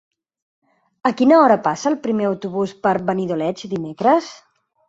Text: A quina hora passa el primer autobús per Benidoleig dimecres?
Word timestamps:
A 1.09 1.11
quina 1.19 1.37
hora 1.41 1.57
passa 1.67 1.87
el 1.91 1.97
primer 2.07 2.27
autobús 2.31 2.75
per 2.87 2.97
Benidoleig 3.11 3.65
dimecres? 3.75 4.33